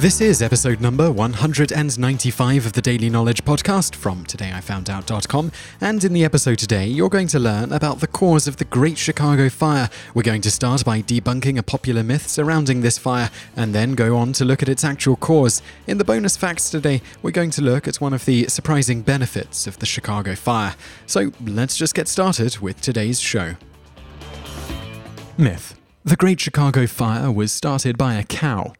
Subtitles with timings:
[0.00, 5.52] This is episode number 195 of the Daily Knowledge Podcast from todayifoundout.com.
[5.78, 8.96] And in the episode today, you're going to learn about the cause of the Great
[8.96, 9.90] Chicago Fire.
[10.14, 14.16] We're going to start by debunking a popular myth surrounding this fire, and then go
[14.16, 15.60] on to look at its actual cause.
[15.86, 19.66] In the bonus facts today, we're going to look at one of the surprising benefits
[19.66, 20.76] of the Chicago Fire.
[21.04, 23.56] So let's just get started with today's show.
[25.36, 25.78] Myth.
[26.06, 28.72] The Great Chicago Fire was started by a cow.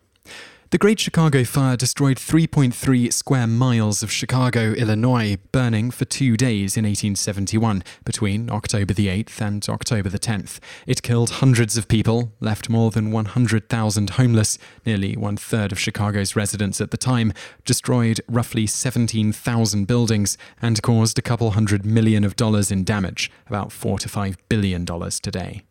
[0.71, 6.77] The Great Chicago Fire destroyed 3.3 square miles of Chicago, Illinois, burning for two days
[6.77, 10.61] in 1871, between October the 8th and October the 10th.
[10.87, 16.37] It killed hundreds of people, left more than 100,000 homeless, nearly one third of Chicago's
[16.37, 17.33] residents at the time,
[17.65, 23.73] destroyed roughly 17,000 buildings, and caused a couple hundred million of dollars in damage, about
[23.73, 25.65] four to five billion dollars today.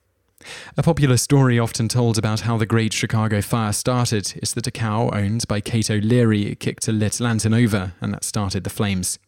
[0.78, 4.72] A popular story often told about how the Great Chicago Fire started is that a
[4.72, 9.20] cow owned by Kate O'Leary kicked a lit lantern over, and that started the flames.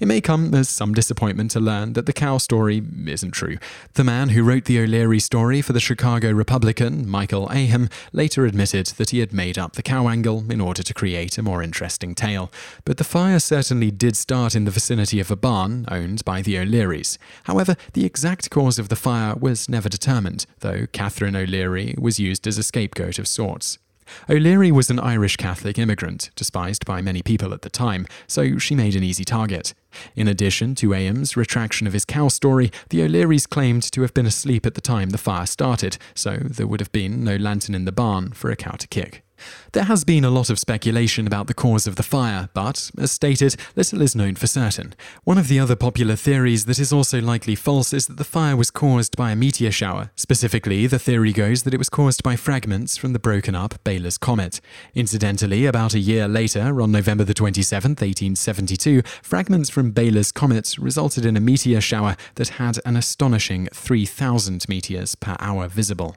[0.00, 3.58] It may come as some disappointment to learn that the cow story isn't true.
[3.94, 8.86] The man who wrote the O'Leary story for the Chicago Republican, Michael Ahern, later admitted
[8.86, 12.14] that he had made up the cow angle in order to create a more interesting
[12.14, 12.50] tale.
[12.84, 16.58] But the fire certainly did start in the vicinity of a barn owned by the
[16.58, 17.18] O'Learys.
[17.44, 22.46] However, the exact cause of the fire was never determined, though Catherine O'Leary was used
[22.46, 23.78] as a scapegoat of sorts.
[24.28, 28.74] O'Leary was an Irish Catholic immigrant, despised by many people at the time, so she
[28.74, 29.74] made an easy target.
[30.14, 34.26] In addition to Ahrens's retraction of his cow story, the O'Learys claimed to have been
[34.26, 37.84] asleep at the time the fire started, so there would have been no lantern in
[37.84, 39.24] the barn for a cow to kick.
[39.72, 43.12] There has been a lot of speculation about the cause of the fire, but, as
[43.12, 44.94] stated, little is known for certain.
[45.24, 48.56] One of the other popular theories that is also likely false is that the fire
[48.56, 50.10] was caused by a meteor shower.
[50.16, 54.18] Specifically, the theory goes that it was caused by fragments from the broken up Biela's
[54.18, 54.60] Comet.
[54.94, 61.24] Incidentally, about a year later, on November the 27th, 1872, fragments from Biela's Comet resulted
[61.24, 66.16] in a meteor shower that had an astonishing 3,000 meteors per hour visible.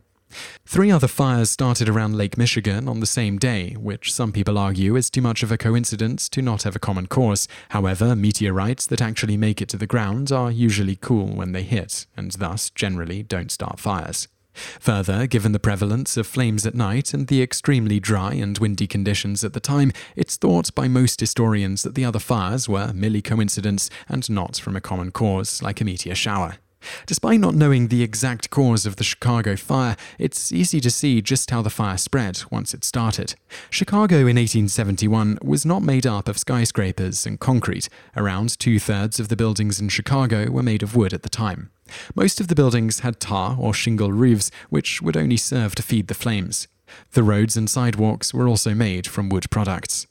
[0.73, 4.95] Three other fires started around Lake Michigan on the same day, which some people argue
[4.95, 7.47] is too much of a coincidence to not have a common cause.
[7.69, 12.07] However, meteorites that actually make it to the ground are usually cool when they hit,
[12.17, 14.27] and thus generally don't start fires.
[14.79, 19.43] Further, given the prevalence of flames at night and the extremely dry and windy conditions
[19.43, 23.91] at the time, it's thought by most historians that the other fires were merely coincidence
[24.09, 26.57] and not from a common cause like a meteor shower.
[27.05, 31.51] Despite not knowing the exact cause of the Chicago fire, it's easy to see just
[31.51, 33.35] how the fire spread once it started.
[33.69, 37.89] Chicago in 1871 was not made up of skyscrapers and concrete.
[38.15, 41.71] Around two thirds of the buildings in Chicago were made of wood at the time.
[42.15, 46.07] Most of the buildings had tar or shingle roofs, which would only serve to feed
[46.07, 46.67] the flames.
[47.11, 50.07] The roads and sidewalks were also made from wood products.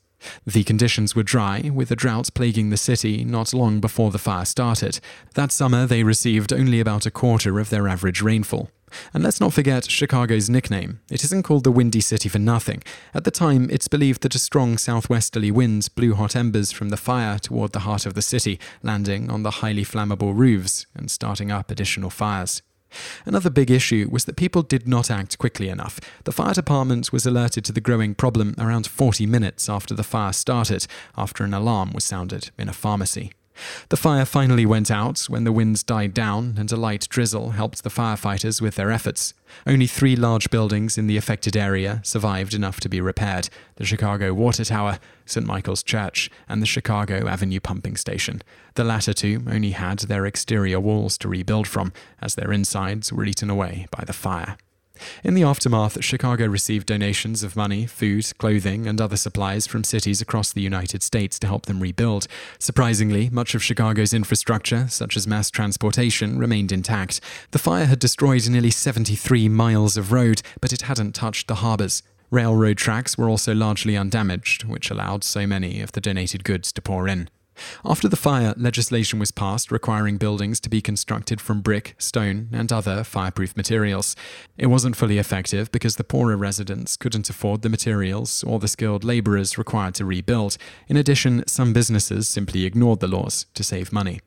[0.47, 4.45] The conditions were dry, with a drought plaguing the city not long before the fire
[4.45, 5.01] started.
[5.35, 8.71] That summer, they received only about a quarter of their average rainfall.
[9.15, 11.01] And let's not forget Chicago's nickname.
[11.11, 12.83] It isn't called the Windy City for nothing.
[13.15, 16.97] At the time, it's believed that a strong southwesterly wind blew hot embers from the
[16.97, 21.51] fire toward the heart of the city, landing on the highly flammable roofs and starting
[21.51, 22.63] up additional fires.
[23.25, 26.01] Another big issue was that people did not act quickly enough.
[26.25, 30.33] The fire department was alerted to the growing problem around 40 minutes after the fire
[30.33, 30.87] started,
[31.17, 33.33] after an alarm was sounded in a pharmacy.
[33.91, 37.83] The fire finally went out when the winds died down and a light drizzle helped
[37.83, 39.35] the firefighters with their efforts.
[39.67, 44.33] Only three large buildings in the affected area survived enough to be repaired the Chicago
[44.33, 45.47] Water Tower, St.
[45.47, 48.43] Michael's Church, and the Chicago Avenue Pumping Station.
[48.75, 53.25] The latter two only had their exterior walls to rebuild from, as their insides were
[53.25, 54.57] eaten away by the fire.
[55.25, 60.21] In the aftermath, Chicago received donations of money, food, clothing, and other supplies from cities
[60.21, 62.27] across the United States to help them rebuild.
[62.59, 67.21] Surprisingly, much of Chicago's infrastructure, such as mass transportation, remained intact.
[67.53, 72.03] The fire had destroyed nearly 73 miles of road, but it hadn't touched the harbors.
[72.31, 76.83] Railroad tracks were also largely undamaged, which allowed so many of the donated goods to
[76.83, 77.29] pour in.
[77.85, 82.73] After the fire, legislation was passed requiring buildings to be constructed from brick, stone, and
[82.73, 84.17] other fireproof materials.
[84.57, 89.05] It wasn't fully effective because the poorer residents couldn't afford the materials or the skilled
[89.05, 90.57] labourers required to rebuild.
[90.89, 94.21] In addition, some businesses simply ignored the laws to save money.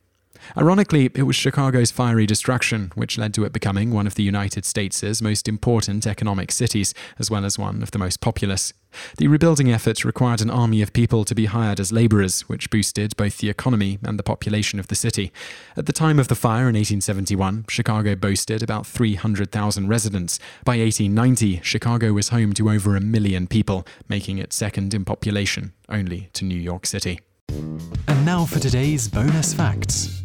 [0.58, 4.66] Ironically, it was Chicago's fiery destruction which led to it becoming one of the United
[4.66, 8.74] States' most important economic cities, as well as one of the most populous.
[9.18, 13.16] The rebuilding effort required an army of people to be hired as labourers, which boosted
[13.18, 15.32] both the economy and the population of the city.
[15.78, 20.40] At the time of the fire in 1871, Chicago boasted about 300,000 residents.
[20.64, 25.74] By 1890, Chicago was home to over a million people, making it second in population,
[25.90, 27.20] only to New York City.
[27.50, 30.24] And now for today's bonus facts.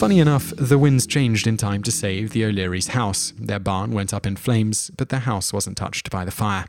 [0.00, 3.34] Funny enough, the winds changed in time to save the O'Leary's house.
[3.38, 6.64] Their barn went up in flames, but their house wasn't touched by the fire.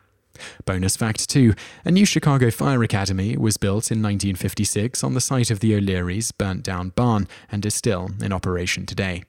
[0.66, 1.54] Bonus fact 2
[1.86, 6.32] A new Chicago Fire Academy was built in 1956 on the site of the O'Leary's
[6.32, 9.24] burnt down barn and is still in operation today.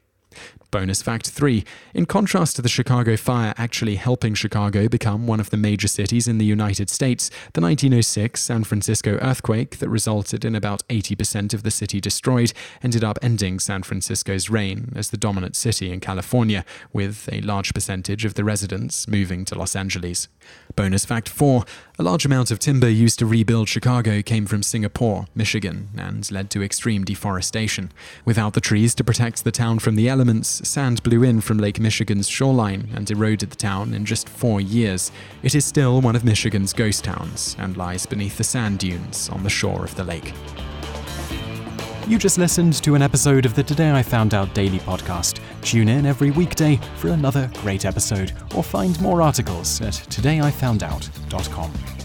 [0.71, 1.65] Bonus fact 3.
[1.93, 6.27] In contrast to the Chicago fire actually helping Chicago become one of the major cities
[6.27, 11.63] in the United States, the 1906 San Francisco earthquake that resulted in about 80% of
[11.63, 16.65] the city destroyed ended up ending San Francisco's reign as the dominant city in California,
[16.91, 20.29] with a large percentage of the residents moving to Los Angeles.
[20.75, 21.65] Bonus fact 4.
[21.99, 26.49] A large amount of timber used to rebuild Chicago came from Singapore, Michigan, and led
[26.51, 27.93] to extreme deforestation.
[28.25, 31.81] Without the trees to protect the town from the elements, sand blew in from Lake
[31.81, 35.11] Michigan's shoreline and eroded the town in just four years.
[35.43, 39.43] It is still one of Michigan's ghost towns and lies beneath the sand dunes on
[39.43, 40.33] the shore of the lake.
[42.07, 45.41] You just listened to an episode of the Today I Found Out Daily podcast.
[45.61, 52.02] Tune in every weekday for another great episode or find more articles at todayifoundout.com.